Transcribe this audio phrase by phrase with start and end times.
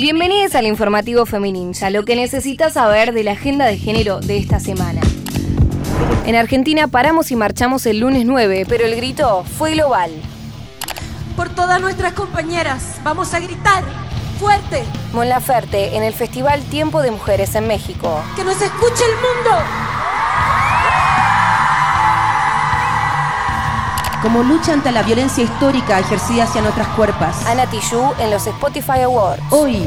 [0.00, 4.60] Bienvenidos al informativo Femininja, lo que necesitas saber de la agenda de género de esta
[4.60, 5.00] semana.
[6.24, 10.12] En Argentina paramos y marchamos el lunes 9, pero el grito fue global.
[11.34, 13.82] Por todas nuestras compañeras, vamos a gritar
[14.38, 14.84] fuerte.
[15.12, 18.22] Mon Laferte en el Festival Tiempo de Mujeres en México.
[18.36, 19.87] Que nos escuche el mundo.
[24.22, 27.46] Como lucha ante la violencia histórica ejercida hacia nuestras cuerpas.
[27.46, 29.42] Ana Tijoux en los Spotify Awards.
[29.50, 29.86] Hoy,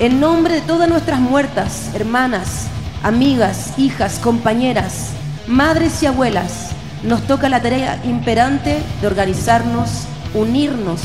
[0.00, 2.66] en nombre de todas nuestras muertas, hermanas,
[3.02, 5.10] amigas, hijas, compañeras,
[5.46, 6.70] madres y abuelas,
[7.02, 11.00] nos toca la tarea imperante de organizarnos, unirnos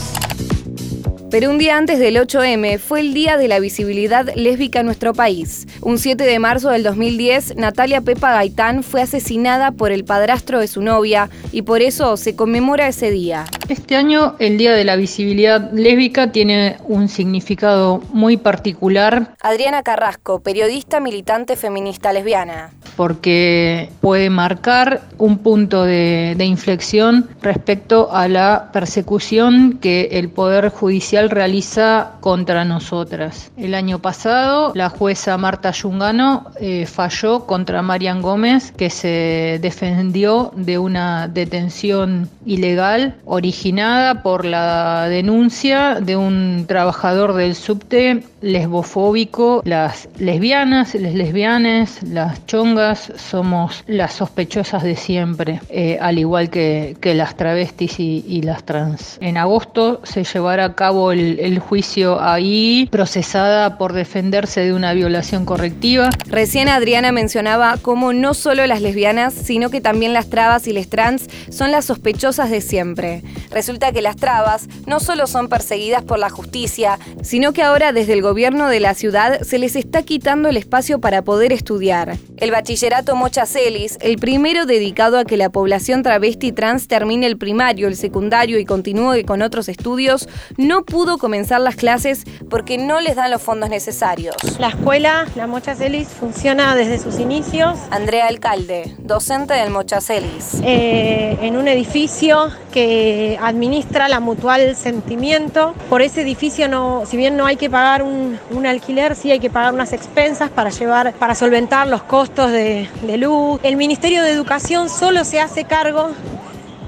[1.34, 5.16] pero un día antes del 8M fue el Día de la Visibilidad Lésbica en nuestro
[5.16, 5.66] país.
[5.82, 10.68] Un 7 de marzo del 2010, Natalia Pepa Gaitán fue asesinada por el padrastro de
[10.68, 13.46] su novia y por eso se conmemora ese día.
[13.68, 19.34] Este año el Día de la Visibilidad Lésbica tiene un significado muy particular.
[19.41, 28.27] Adriana Carrasco, periodista militante feminista lesbiana porque puede marcar un punto de, inflexión respecto a
[28.27, 33.52] la persecución que el Poder Judicial realiza contra nosotras.
[33.57, 40.51] El año pasado, la jueza Marta Yungano eh, falló contra Marian Gómez, que se defendió
[40.55, 49.62] de una detención ilegal originada por la denuncia de un trabajador del subte lesbofóbico.
[49.66, 56.98] Las lesbianas, les lesbianas, las chongas, somos las sospechosas de siempre, eh, al igual que,
[57.13, 59.18] las travestis y, las trans.
[59.22, 65.46] En agosto se llevará a cabo el, juicio ahí, procesada por defenderse de una violación
[65.46, 66.09] correctiva.
[66.25, 70.88] Recién Adriana mencionaba cómo no solo las lesbianas, sino que también las trabas y las
[70.88, 73.22] trans son las sospechosas de siempre.
[73.52, 78.13] Resulta que las trabas no solo son perseguidas por la justicia, sino que ahora desde
[78.13, 82.17] el gobierno de la ciudad se les está quitando el espacio para poder estudiar.
[82.38, 87.88] El bachillerato Mochacelis, el primero dedicado a que la población travesti trans termine el primario,
[87.88, 90.27] el secundario y continúe con otros estudios,
[90.57, 94.35] no pudo comenzar las clases porque no les dan los fondos necesarios.
[94.59, 97.77] La escuela, la Mochacelis, funciona desde sus inicios.
[97.91, 100.59] Andrea Alcalde, docente del Mochacelis.
[100.63, 105.75] Eh, en un edificio que administra la Mutual Sentimiento.
[105.89, 109.39] Por ese edificio, no, si bien no hay que pagar un, un alquiler, sí hay
[109.39, 113.59] que pagar unas expensas para llevar, para solventar los costos de luz.
[113.63, 116.11] El Ministerio de Educación solo se hace cargo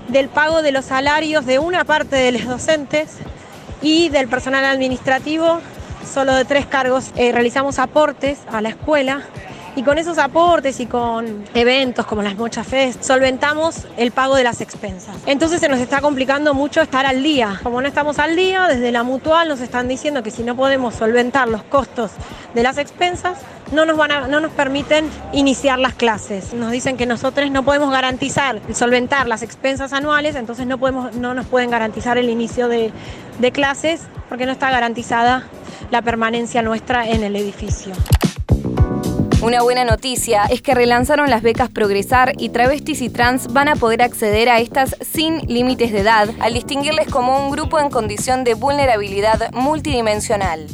[0.07, 3.17] del pago de los salarios de una parte de los docentes
[3.81, 5.59] y del personal administrativo,
[6.11, 7.11] solo de tres cargos.
[7.15, 9.23] Eh, realizamos aportes a la escuela
[9.75, 14.43] y con esos aportes y con eventos como las Mocha Fest, solventamos el pago de
[14.43, 15.15] las expensas.
[15.25, 17.59] Entonces se nos está complicando mucho estar al día.
[17.61, 20.95] Como no estamos al día, desde la mutual nos están diciendo que si no podemos
[20.95, 22.11] solventar los costos
[22.53, 23.37] de las expensas,
[23.71, 26.53] no nos, van no nos permiten iniciar las clases.
[26.53, 31.33] Nos dicen que nosotros no podemos garantizar solventar las expensas anuales, entonces no, podemos, no
[31.33, 32.91] nos pueden garantizar el inicio de
[33.51, 35.43] clases porque no está garantizada
[35.91, 37.93] la permanencia nuestra en el edificio.
[39.45, 43.75] Una buena noticia es que relanzaron las becas Progresar y travestis y trans van a
[43.75, 48.43] poder acceder a estas sin límites de edad al distinguirles como un grupo en condición
[48.43, 50.65] de vulnerabilidad multidimensional.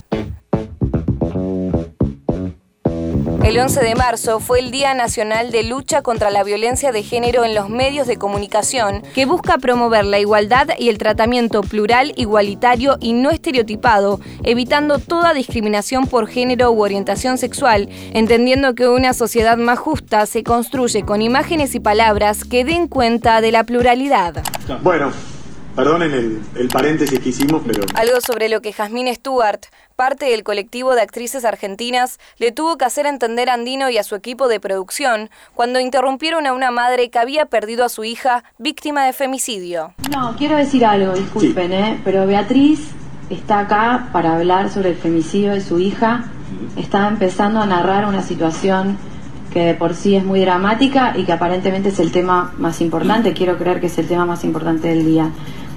[3.43, 7.43] El 11 de marzo fue el Día Nacional de Lucha contra la Violencia de Género
[7.43, 12.97] en los Medios de Comunicación, que busca promover la igualdad y el tratamiento plural, igualitario
[13.01, 19.57] y no estereotipado, evitando toda discriminación por género u orientación sexual, entendiendo que una sociedad
[19.57, 24.43] más justa se construye con imágenes y palabras que den cuenta de la pluralidad.
[24.83, 25.11] Bueno,
[25.81, 27.83] Perdonen el, el, paréntesis que hicimos, pero...
[27.95, 29.61] Algo sobre lo que Jasmine Stewart,
[29.95, 34.03] parte del colectivo de actrices argentinas, le tuvo que hacer entender a Andino y a
[34.03, 38.43] su equipo de producción cuando interrumpieron a una madre que había perdido a su hija
[38.59, 39.95] víctima de femicidio.
[40.11, 41.99] No, quiero decir algo, disculpen, ¿eh?
[42.03, 42.81] pero Beatriz
[43.31, 46.25] está acá para hablar sobre el femicidio de su hija.
[46.77, 48.99] Está empezando a narrar una situación
[49.51, 53.33] que de por sí es muy dramática y que aparentemente es el tema más importante,
[53.33, 55.31] quiero creer que es el tema más importante del día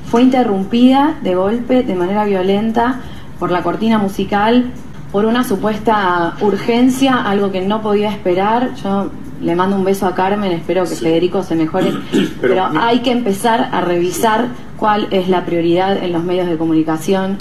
[0.06, 3.00] fue interrumpida de golpe, de manera violenta,
[3.38, 4.70] por la cortina musical,
[5.12, 8.74] por una supuesta urgencia, algo que no podía esperar.
[8.76, 9.10] Yo
[9.40, 11.92] le mando un beso a Carmen, espero que Federico se mejore,
[12.40, 17.38] pero hay que empezar a revisar cuál es la prioridad en los medios de comunicación.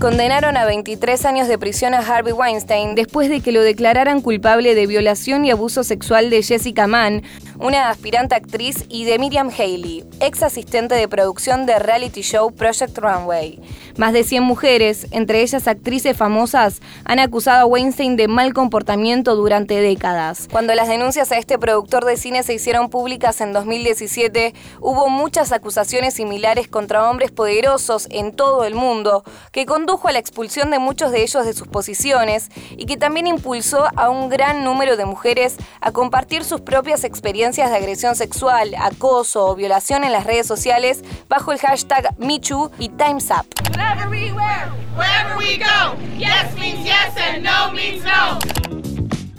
[0.00, 4.74] Condenaron a 23 años de prisión a Harvey Weinstein después de que lo declararan culpable
[4.74, 7.22] de violación y abuso sexual de Jessica Mann,
[7.58, 12.98] una aspirante actriz, y de Miriam Haley, ex asistente de producción de reality show Project
[12.98, 13.60] Runway.
[13.96, 19.36] Más de 100 mujeres, entre ellas actrices famosas, han acusado a Weinstein de mal comportamiento
[19.36, 20.48] durante décadas.
[20.50, 25.52] Cuando las denuncias a este productor de cine se hicieron públicas en 2017, hubo muchas
[25.52, 30.78] acusaciones similares contra hombres poderosos en todo el mundo, que condujo a la expulsión de
[30.78, 35.04] muchos de ellos de sus posiciones y que también impulsó a un gran número de
[35.04, 40.46] mujeres a compartir sus propias experiencias de agresión sexual, acoso o violación en las redes
[40.46, 43.46] sociales bajo el hashtag MeToo y Time's Up.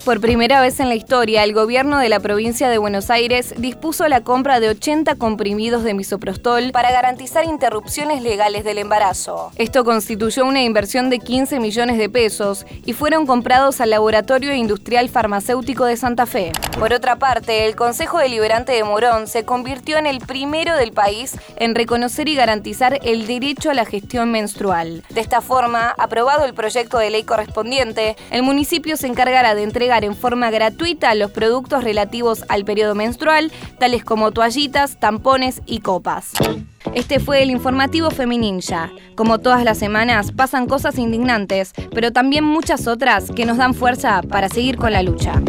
[0.06, 4.07] Por primera vez en la historia, el gobierno de la provincia de Buenos Aires dispuso
[4.07, 9.52] la compra de 80 comprimidos de misoprostol para garantizar interrupciones legales del embarazo.
[9.56, 15.10] Esto constituyó una inversión de 15 millones de pesos y fueron comprados al Laboratorio Industrial
[15.10, 16.51] Farmacéutico de Santa Fe.
[16.78, 21.36] Por otra parte, el Consejo Deliberante de Morón se convirtió en el primero del país
[21.56, 25.04] en reconocer y garantizar el derecho a la gestión menstrual.
[25.10, 29.63] De esta forma, aprobado el proyecto de ley correspondiente, el municipio se encargará de
[30.03, 36.31] en forma gratuita los productos relativos al periodo menstrual, tales como toallitas, tampones y copas.
[36.94, 38.92] Este fue el informativo Femininja.
[39.15, 44.21] Como todas las semanas, pasan cosas indignantes, pero también muchas otras que nos dan fuerza
[44.21, 45.42] para seguir con la lucha.